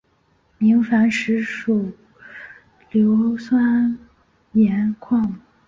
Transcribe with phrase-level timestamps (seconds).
[0.57, 1.91] 明矾石属
[2.89, 3.99] 于硫酸
[4.53, 5.33] 盐矿物。